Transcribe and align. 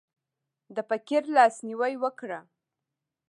د 0.75 0.77
فقیر 0.89 1.23
لاس 1.35 1.55
نیوی 1.67 1.93
وکړه. 2.03 2.39